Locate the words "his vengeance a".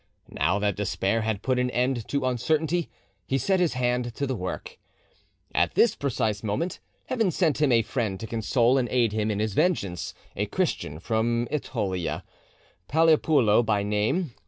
9.37-10.47